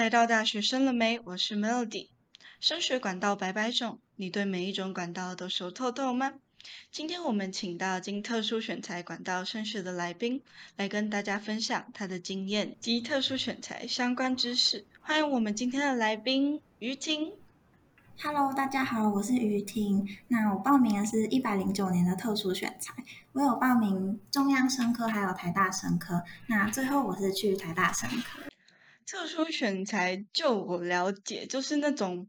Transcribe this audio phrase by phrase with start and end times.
[0.00, 1.20] 来到大学生了没？
[1.24, 2.08] 我是 Melody。
[2.58, 6.32] 升学管道百百种，你对每一种管道都熟透透吗？
[6.90, 10.40] 今天我们请到经特殊选材管道升学的来宾，
[10.78, 14.86] 来跟大家分享他的经验及特殊选材相关知识。
[15.02, 17.34] 欢迎我们今天的来宾于婷。
[18.22, 20.08] Hello，大家好，我是于婷。
[20.28, 22.94] 那我报名的是一百零九年的特殊选材，
[23.32, 26.22] 我有报名中央生科还有台大生科。
[26.46, 28.49] 那最后我是去台大生科。
[29.10, 32.28] 特殊选材，就我了解，就是那种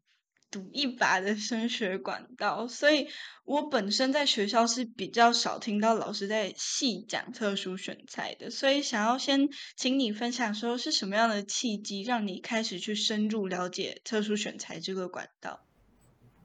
[0.49, 3.07] 赌一把的升学管道，所以
[3.45, 15.59] 我本身在学校是比较少听到老师在细讲特殊选材的，所以想要先请你分享说是什么样的契机，让你开始去深入了解特殊选材这个管道。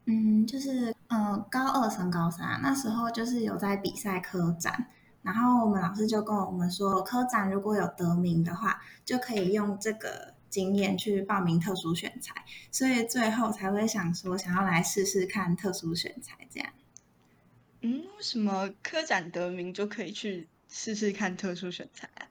[0.05, 4.87] 嗯，就是呃，高二升高三那时候，就是有在比赛科展，
[5.23, 12.33] 然后我们老师就跟我们说，科展如果有得名的话，就可以用这个经验去报名特殊选材，
[12.71, 16.69] 所以最后才会想说，想要来试试看特殊选材这样。
[17.81, 22.27] 嗯，为什么科展得名就可以去试试看特殊选材啊？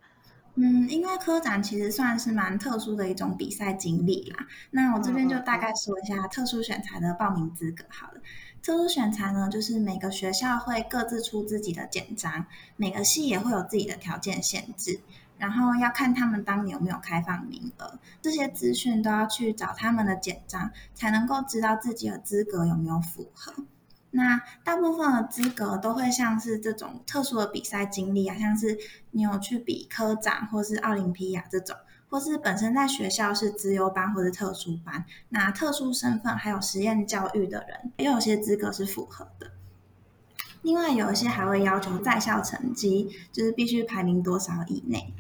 [0.59, 4.47] 嗯，因为科展其实算是蛮特殊的一种比赛经历啦。
[4.71, 8.21] 那我这边就大概说一下特殊选材的报名资格好了。
[8.63, 14.99] 特殊选材呢，就是每个学校会各自出自己的简章，每个系也会有自己的条件限制，
[15.39, 23.53] 然后要看他们当年有没有开放名额，这些资讯都要去找他们的简章，才能够知道自己的资格有没有符合。
[24.13, 28.79] 那大部分的资格都会像是这种特殊的比赛经历啊，像是
[29.11, 31.77] 你有去比科展或是奥林匹亚这种，
[32.09, 39.51] 或是本身在学校是资优班或是特殊班，那特殊身份还有实验教育的人，也有些资格是符合的。
[40.63, 45.13] 另外有一些还会要求在校成绩，就是必须排名多少以内。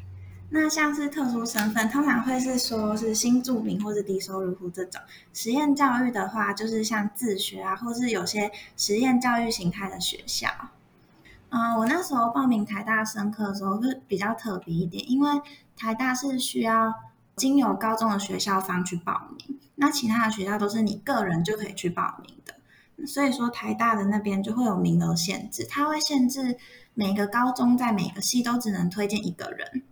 [0.49, 5.01] 那像是特殊身份，通常会是说是新住民或是低收入户这种。
[5.35, 10.49] 实验教育的话，就是像自学啊，或是有些实验教育形态的学校。
[11.49, 15.31] 嗯，我那时候报名台大生科的时候是比较特别一点，因为
[15.77, 16.95] 台大是需要
[17.35, 23.07] 经由高中的学校方去报名，那其他的学校都是你个人就可以去报名的。
[23.07, 26.57] 所以说台大的那边就会有名额限制，它会限制
[26.95, 29.83] 每个高中在每个系都只能推荐一个人。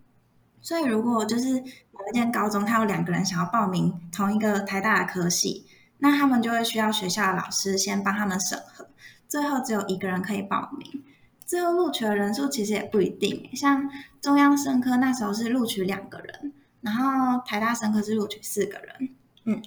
[0.65, 1.61] 所以，如果就是
[1.91, 5.67] 某一间高中，他有两个人想要报名同一个台大的科系，
[5.99, 8.87] 那他们就会需要学校的老师先帮他们审核，
[9.27, 11.03] 最后只有一个人可以报名。
[11.45, 13.87] 最后录取的人数其实也不一定，像
[14.19, 16.51] 中央生科那时候是录取两个人，
[16.81, 19.09] 然后台大生科是录取四个人。
[19.43, 19.61] 嗯，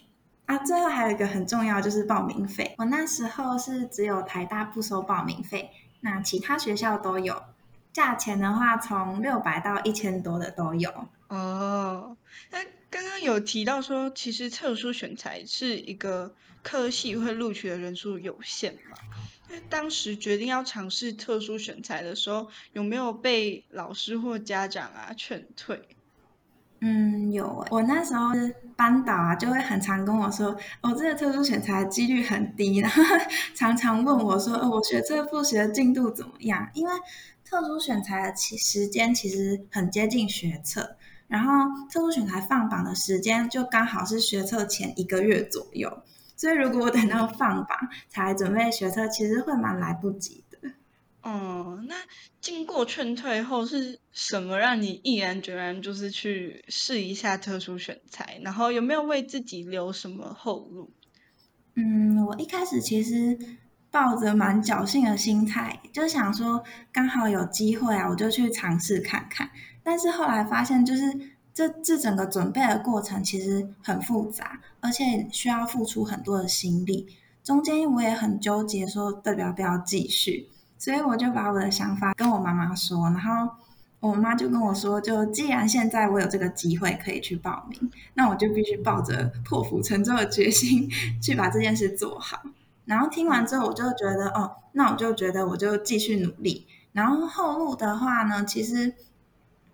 [0.47, 5.71] 啊，最后还有一个很重要就是报名费，我那时候是只有台大不收报名费，
[6.01, 7.41] 那其他学校都有。
[7.99, 10.89] 价钱的话，从六百到一千多的都有
[11.27, 12.17] 哦。
[12.53, 16.33] 那刚刚有提到说，其实特殊选材是一个
[16.63, 18.97] 科系会录取的人数有限嘛？
[19.49, 25.83] 那当时决定要尝试特殊选材的时候，有没有被老师或家长啊劝退？
[26.81, 27.67] 嗯，有。
[27.71, 28.29] 我那时候
[28.77, 33.03] 班导啊，就会很常跟我说，我这个特殊选材几率很低，然后
[33.57, 36.71] 常常问我说，哦我学这复习的进度怎么样？
[36.75, 36.93] 因为
[37.49, 40.97] 特殊选材的期时间其实很接近学测，
[41.29, 41.53] 然后
[41.91, 46.03] 特殊选材放榜的时间就刚好是学测前一个月左右，
[46.37, 50.59] 所以如果我等到放榜才准备学测，其实会蛮来不及的。
[51.23, 51.95] 哦，那
[52.43, 58.39] 经过劝退后是什么让你毅然决然就是去试一下特殊选材？
[58.45, 60.91] 然后有没有为自己留什么后路？
[61.77, 63.39] 嗯，我一开始其实。
[63.91, 66.62] 抱着蛮侥幸的心态，就想说
[66.93, 69.50] 刚好有机会啊，我就去尝试看看。
[69.82, 71.03] 但是后来发现，就是
[71.54, 77.06] 这这整个准备的过程其实很复杂，而且需要付出很多的心力。
[77.43, 80.49] 中间我也很纠结，说到底要不要继续。
[80.76, 83.52] 所以我就把我的想法跟我妈妈说，然后
[83.99, 90.88] 我妈就跟我说，就既然现在我有这个机会可以去报名，那我就必须抱着破釜沉舟的决心
[91.20, 92.43] 去把这件事做好。
[92.88, 96.67] 然后听完之后，我就觉得哦，那我就觉得我就继续努力。
[96.93, 98.94] 然后后路的话呢，其实，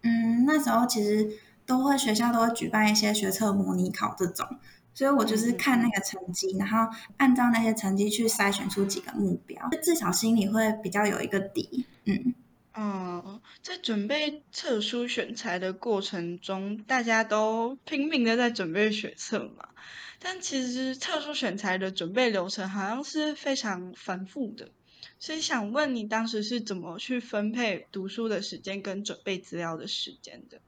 [0.03, 4.59] 嗯，那时候其实都会学校都会举办一些学测模拟考这种，
[4.93, 11.87] 所以我就是看那个成绩，然后按照那些成绩去筛选出几个目标，至少心里会比较有一个底。
[12.05, 12.35] 嗯，
[12.75, 19.69] 哦，在准备特殊选材的过程中，大家都拼命的在准备学测嘛。
[20.27, 24.71] 但其实特殊选材的准备流程好像是非常繁复的，
[25.19, 30.63] 所以想问你当时是怎么去分配读书的时间跟准备资料的时间的？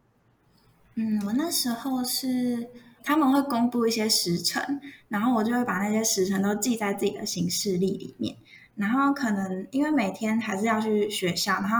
[0.97, 2.69] 嗯，我那时候是
[3.03, 8.37] 他们会公布一些时辰，然后我就会把那些时辰都记在自己的行事历里面。
[8.75, 11.77] 然后可能因为每天还是要去学校，然后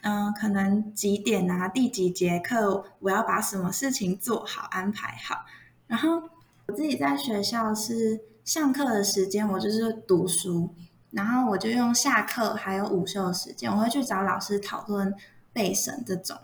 [0.00, 5.44] 嗯，可能几点啊，第几节课，我要把什么事情做好安排好。
[5.86, 6.30] 然后
[6.66, 10.74] 我自己在学校是上课的时间，我就是读书，
[11.10, 15.14] 然后我就用下课还有午休的时间，我会去找老师讨论
[15.52, 16.36] 背审这种。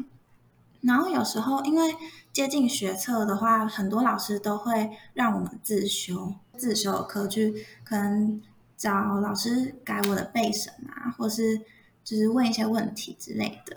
[0.82, 1.94] 然后有时候因为
[2.32, 8.42] 接近学测的话，很多老师都会让我们自修自修的课，去可能。
[8.80, 11.60] 找老师改我的背审啊，或是
[12.02, 13.76] 就是问一些问题之类的。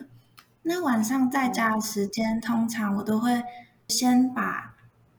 [0.61, 3.43] 那晚上在家的时间，通常我都会
[3.89, 4.72] 先把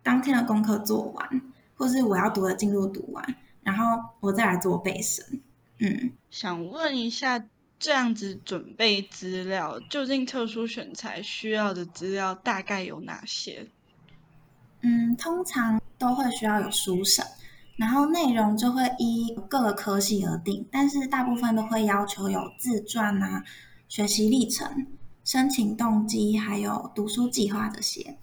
[0.04, 1.42] 当天的功课做完，
[1.74, 3.34] 或是我要读的进度读完，
[3.64, 5.40] 然后我再来做背审。
[5.80, 7.44] 嗯，想问一下，
[7.80, 13.66] 这样子准备资料，究竟特殊选材需要的资料大概有哪些？
[14.82, 17.24] 嗯，通常都会需要有书审。
[17.76, 23.42] 然后内容就会依各个科系而定，但是大部分都会要求有自传啊、
[23.88, 24.86] 学习历程、
[25.24, 28.16] 申请动机，还有读书计划这些。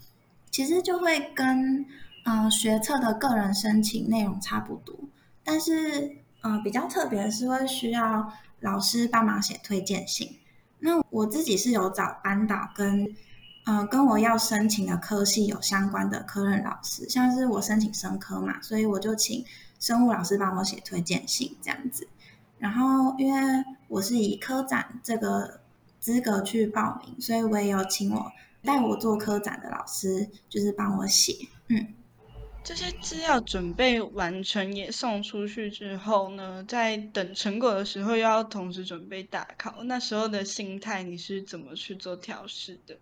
[0.52, 1.86] 其实就会跟
[2.26, 4.96] 嗯学测的个人申请内容差不多，
[5.44, 10.38] 但是嗯比较特别的是会需要老师帮忙写推荐信。
[10.80, 13.16] 那我自己是有找班导跟。
[13.64, 19.46] 嗯，跟我要申请的科系有相关的科任老师，像是我申请生科嘛，所以我就请
[19.80, 22.08] 生物老师帮我写推荐信这样子。
[22.58, 25.60] 然后，因为我是以科展这个
[26.00, 28.32] 资格去报名，所以我也有请我
[28.64, 31.34] 带我做科展的老师，就是帮我写。
[31.68, 31.94] 嗯，
[32.64, 42.98] 这些资料准备完成也送出去之后呢，在等成果的时候，又要同时准备大考，那时候的心态你是怎么去做调试的？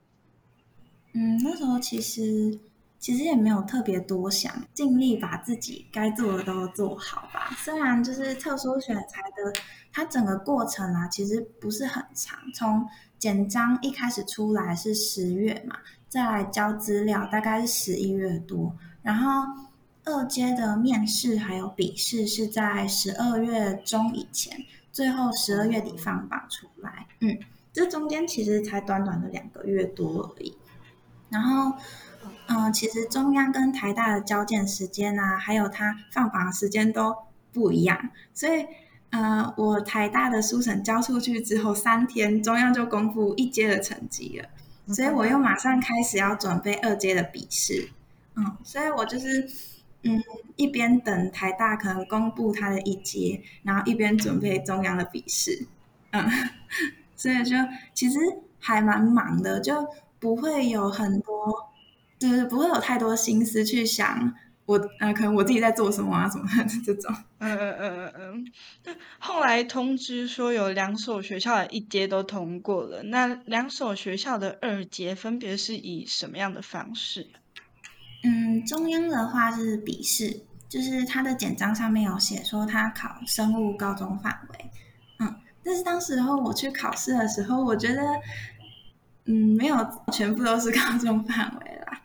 [1.13, 2.57] 嗯，那时候其实
[2.99, 7.49] 其实也没有特别多想，尽力把自己该做的都做好吧。
[7.57, 9.59] 虽然就是特殊选材的，
[9.91, 12.39] 它整个过程啊，其实不是很长。
[12.53, 12.87] 从
[13.19, 15.75] 简章一开始出来是十月嘛，
[16.07, 18.73] 再来交资料大概是十一月多，
[19.03, 19.43] 然后
[20.05, 27.05] 二阶的面试还有笔试是在十二月中以前，最后十二月底放榜出来。
[27.19, 27.37] 嗯，
[27.73, 30.57] 这中间其实才短短的两个月多而已。
[31.29, 31.77] 然后，
[32.47, 37.13] 嗯，其实中央跟台大的交件时间啊，还有它放榜时间都
[37.51, 38.65] 不一样，所以，
[39.11, 44.49] 呃，我台大的书审交出去之后三天，中央就公布一阶的成绩了，
[44.93, 47.89] 所以我又马上开始要准备二阶的笔试，
[48.35, 49.49] 嗯，所以我就是，
[50.03, 50.23] 嗯，
[50.55, 55.67] 一边等台大可能公布他的一阶，然后一边准备中央的笔试，
[56.11, 56.29] 嗯，
[57.15, 57.55] 所以就
[57.93, 58.19] 其实
[58.59, 59.87] 还蛮忙的，就。
[60.21, 61.71] 不会有很多，
[62.19, 64.33] 就是不会有太多心思去想
[64.69, 67.11] 我，呃，可能我自己在做什么啊，什么的这种。
[67.39, 68.45] 嗯嗯嗯嗯
[68.85, 68.95] 嗯。
[69.17, 77.27] 后来通知说有两所学校的一阶都通过了，那两所学校的二阶分别是以什么样的方式？
[78.23, 84.69] 嗯，中央的话是笔试，就是它的简章上面有写说他考生物高中范围。
[85.19, 88.03] 嗯，但是当时候我去考试的时候，我觉得。
[89.31, 89.75] 嗯，没有
[90.11, 92.01] 全部都是高中范围啦。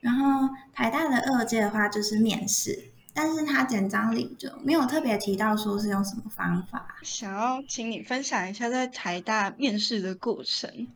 [0.00, 6.94] 然后台大的二阶的话就是面试，但是他简章里就没有特别提到说是用什么方法。
[7.02, 10.86] 想要请你分享一下在台大面试的过程。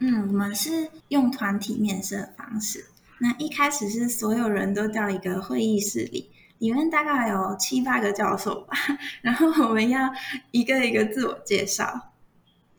[0.00, 2.84] 嗯，我们是用团体面试的方式。
[3.20, 8.76] 那一开始是所有人都到一个会议室里，里面大概有七八个教授吧，
[9.22, 10.12] 然后我们要
[10.50, 12.10] 一个一个自我介绍。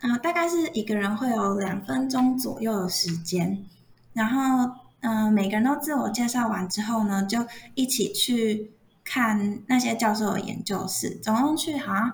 [0.01, 3.65] 啊，大概是一个人会有两分钟左右的时间，
[4.13, 8.71] 然后，嗯，每个人都自我介绍完之后呢，就一起去
[9.03, 12.13] 看那些教授的研究室，总共去好像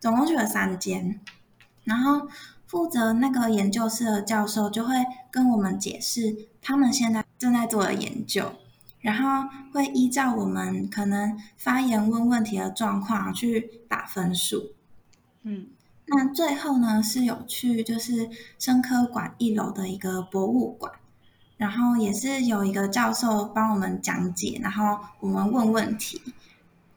[0.00, 1.20] 总共去了三间，
[1.84, 2.28] 然后
[2.66, 4.94] 负责那个研究室的教授就会
[5.30, 8.54] 跟我们解释他们现在正在做的研究，
[9.00, 14.72] 然后会依照我们可能发言问问题的状况去打分数，
[15.42, 15.68] 嗯。
[16.06, 18.28] 那最后呢，是有去就是
[18.58, 20.92] 生科馆一楼的一个博物馆，
[21.56, 26.20] 然后也是有一个教授帮我们讲解，然后我们问问题。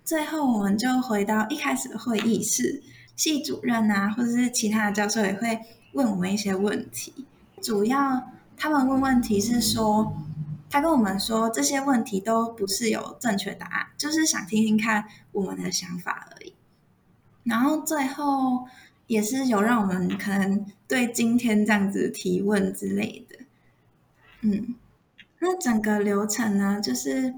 [0.04, 2.82] 最后我们就回到一开始的会议室，
[3.16, 5.60] 系主任啊，或者是其他的教授也会
[5.94, 7.26] 问我们一些问题。
[7.62, 10.16] 主要他们问问题是说，
[10.70, 16.54] 他跟我们说这些问题都不是有正确答案，就是想听听看我们的想法而已。
[17.44, 18.68] 然后最后。
[19.08, 23.27] 也是有让我们可能对今天这样子提问之类的，
[24.52, 24.76] 嗯，
[25.40, 27.34] 那整个流程呢，就是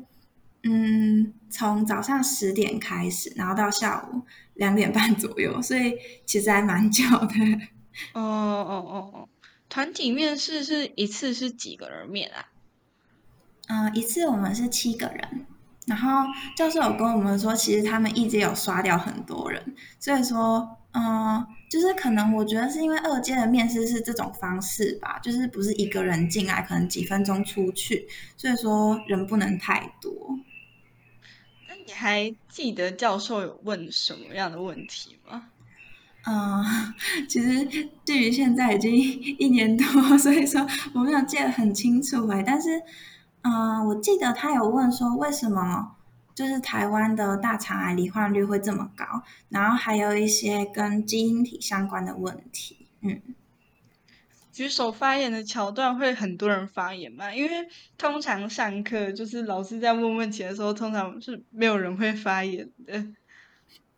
[0.63, 4.21] 嗯，从早上十点开始，然后到下午
[4.53, 7.35] 两点半左右，所以其实还蛮久的。
[8.13, 9.29] 哦哦哦哦，
[9.67, 12.45] 团体面试是一次是几个人面啊？
[13.67, 15.45] 嗯，一次我们是七个人。
[15.87, 16.23] 然后
[16.55, 30.12] 教授有跟我们说，其实他们一直有刷掉很多人，所以说，嗯，就是可能我觉得是因为二阶的面试是这种方式吧，就是不是一个人进来，可能几分钟出去，所以说人不能太多。
[31.67, 35.46] 那你还记得教授有问什么样的问题吗？
[36.25, 36.63] 嗯，
[37.27, 37.65] 其实
[38.05, 39.86] 对于现在已经一年多，
[40.17, 42.81] 所以说我没有记得很清楚哎，但是。
[43.41, 45.96] 嗯，我记得他有问说，为什么
[46.39, 49.03] 就是台湾的大肠癌罹患率会这么高？
[49.50, 52.88] 然后还有一些跟基因体相关的问题。
[53.01, 53.19] 嗯，
[54.53, 57.36] 举手发言的桥段会很多人发言吗？
[57.36, 57.67] 因为
[57.98, 63.05] 通常上课就是老师在问问题的时候，通常是没有人会发言的。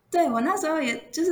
[0.09, 1.31] 对我那时候也就是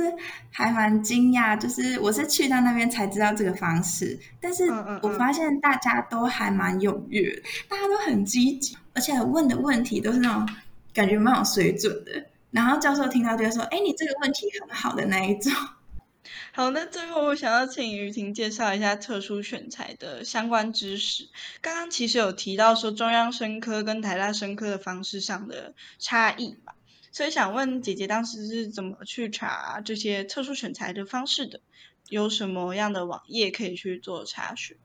[0.52, 4.70] 还蛮惊讶，就是我是去到那边才知道这个方式，但是
[5.02, 10.48] 我发现大家都还蛮踊跃，大家都很积极，而且问的问题都是那种
[10.92, 12.26] 感觉蛮有水准的。
[12.50, 15.52] 然后教授听到就会说：“哎，你这个问题很好的那一种。
[16.52, 21.28] ”好，那最后我想要请于婷介绍一下特殊选材的相关知识。
[21.60, 26.74] 刚刚其实有提到说中央生科跟台大生科的方式上的差异吧。
[27.12, 31.60] 所以想问姐姐，当时是怎么去查这些特殊选材的方式的？
[32.08, 34.76] 有什么样的网页可以去做查询？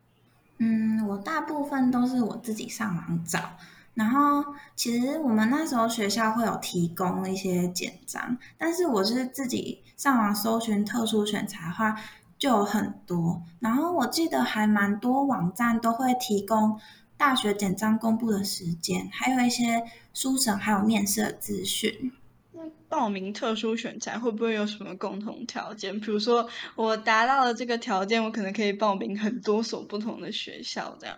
[0.59, 3.57] 嗯，我大部分都是我自己上网找。
[3.95, 11.95] 然后其实我们那时候学校会有提供一些简章，但是我是自己上网搜寻特殊选材的话
[12.37, 13.41] 就有很多。
[13.59, 16.79] 然后我记得还蛮多网站都会提供
[17.17, 19.83] 大学简章公布的时间，还有一些。
[20.15, 22.13] 书审还有面试的资讯。
[22.53, 25.99] 那报名特殊选材会不会有什么共同条件？
[25.99, 26.47] 比如说
[26.77, 31.17] 我达到了这个条件，我可能可以报名很多所不同的学校，这样。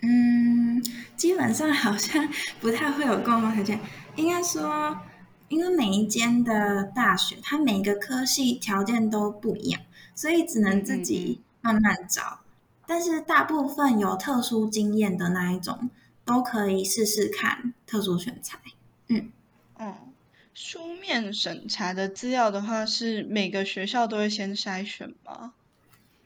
[0.00, 0.82] 嗯，
[1.16, 2.28] 基本上好像
[2.60, 3.80] 不太会有共同条件。
[4.16, 4.98] 应该说，
[5.48, 9.80] 因为每一间的大学，它每个科系条件都不一样，
[10.14, 12.40] 所以只能自己慢慢找。
[12.86, 15.90] 但是大部分有特殊经验的那一种。
[16.28, 18.58] 都可以试试看特殊选材，
[19.06, 19.32] 嗯，
[19.78, 19.96] 哦，
[20.52, 25.54] 书面审查的资料的话，是每个学校都会先筛选吗？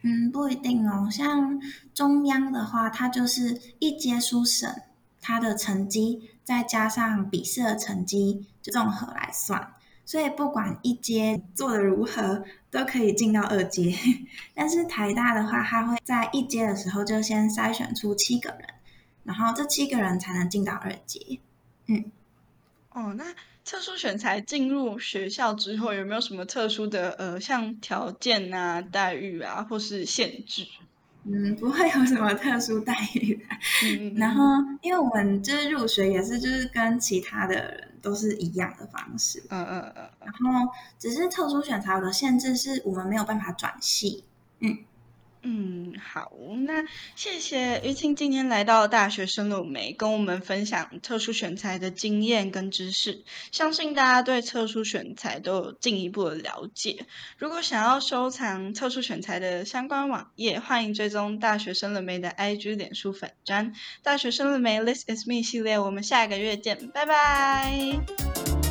[0.03, 1.09] 嗯，不一定哦。
[1.11, 1.61] 像
[1.95, 4.83] 中央的话，它就是一阶书审，
[5.21, 13.95] 它的成绩再加上笔试的成绩就综合来算，所以不管一阶做的如何，都可以进到二阶。
[14.55, 18.61] 但是台大的话，它会在一阶的时候就先筛选出七个人。
[19.25, 21.39] 然后这七个人才能进到二阶，
[21.87, 22.11] 嗯，
[22.91, 23.25] 哦，那
[23.65, 30.67] 特殊选材进入学校之后，有没有什么特殊的呃，像条件啊、待遇啊，或是限制？
[31.25, 33.41] 嗯，不会有什么特殊待遇。
[33.85, 34.43] 嗯，然后
[34.83, 44.25] 因为我们就是入学也是就是跟其他的人都是一样的方式，嗯嗯嗯，然后只是特殊选材的限制是我们没有办法转系，
[44.59, 44.79] 嗯。
[45.45, 46.31] 嗯，好，
[46.67, 46.85] 那
[47.17, 57.07] 谢谢玉清今天来到大学生了没，跟我们分享特殊选材的经验跟知识，相信大家对特殊选材都有进一步的了解。
[57.39, 63.75] 如果想要收藏特殊选材的相关网页，欢迎追踪大学生了没的 IG、脸书粉专。
[64.05, 68.62] 大学生了没，This is me 系列，我们下个月见，拜拜。